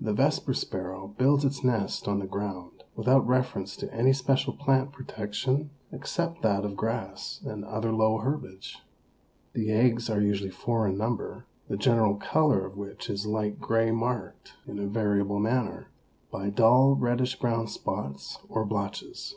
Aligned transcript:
The 0.00 0.14
Vesper 0.14 0.54
Sparrow 0.54 1.06
builds 1.18 1.44
its 1.44 1.62
nest 1.62 2.08
on 2.08 2.18
the 2.18 2.26
ground 2.26 2.84
without 2.94 3.26
reference 3.26 3.76
to 3.76 3.92
any 3.92 4.14
special 4.14 4.54
plant 4.54 4.90
protection 4.90 5.68
except 5.92 6.40
that 6.40 6.64
of 6.64 6.78
grass 6.78 7.42
and 7.44 7.62
other 7.62 7.92
low 7.92 8.16
herbage. 8.16 8.78
The 9.52 9.70
eggs 9.70 10.08
are 10.08 10.22
usually 10.22 10.48
four 10.48 10.88
in 10.88 10.96
number, 10.96 11.44
the 11.68 11.76
general 11.76 12.14
color 12.14 12.64
of 12.64 12.78
which 12.78 13.10
is 13.10 13.26
light 13.26 13.60
gray 13.60 13.90
marked, 13.90 14.54
in 14.66 14.78
a 14.78 14.86
variable 14.86 15.40
manner, 15.40 15.90
by 16.32 16.48
dull 16.48 16.94
reddish 16.94 17.38
brown 17.38 17.66
spots 17.66 18.38
or 18.48 18.64
blotches. 18.64 19.36